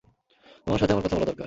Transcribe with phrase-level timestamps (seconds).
[0.65, 1.39] তোমার সাথে আমার কথা বলা দরকার।